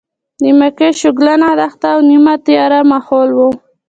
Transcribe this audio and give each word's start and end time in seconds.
د 0.41 0.43
مکې 0.59 0.89
شګلنه 0.99 1.49
دښته 1.59 1.87
او 1.95 1.99
نیمه 2.09 2.33
تیاره 2.45 2.79
ماحول 2.91 3.29
و. 3.35 3.39